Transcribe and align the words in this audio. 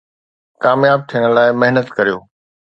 ڪامياب 0.63 0.99
ٿيڻ 1.09 1.23
لاءِ 1.35 1.49
محنت 1.61 1.87
ڪريو 1.97 2.17